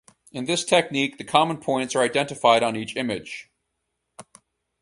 [0.31, 3.51] In this technique, the common points are identified on each image.